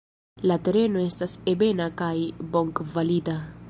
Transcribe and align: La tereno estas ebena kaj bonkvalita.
La 0.51 0.55
tereno 0.67 1.03
estas 1.09 1.37
ebena 1.55 1.89
kaj 2.03 2.15
bonkvalita. 2.57 3.43